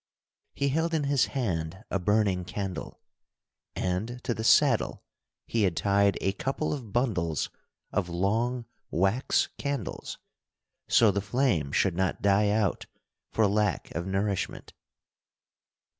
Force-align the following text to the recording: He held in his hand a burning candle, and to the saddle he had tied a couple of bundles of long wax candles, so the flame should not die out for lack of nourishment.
He 0.55 0.69
held 0.69 0.95
in 0.95 1.03
his 1.03 1.27
hand 1.37 1.83
a 1.91 1.99
burning 1.99 2.43
candle, 2.43 2.99
and 3.75 4.19
to 4.23 4.33
the 4.33 4.43
saddle 4.43 5.03
he 5.45 5.61
had 5.61 5.77
tied 5.77 6.17
a 6.21 6.31
couple 6.31 6.73
of 6.73 6.91
bundles 6.91 7.51
of 7.91 8.09
long 8.09 8.65
wax 8.89 9.49
candles, 9.59 10.17
so 10.87 11.11
the 11.11 11.21
flame 11.21 11.71
should 11.71 11.95
not 11.95 12.23
die 12.23 12.49
out 12.49 12.87
for 13.31 13.45
lack 13.45 13.91
of 13.93 14.07
nourishment. 14.07 14.73